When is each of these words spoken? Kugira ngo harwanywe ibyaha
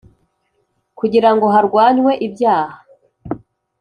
Kugira 0.99 1.29
ngo 1.33 1.45
harwanywe 1.53 2.11
ibyaha 2.27 2.77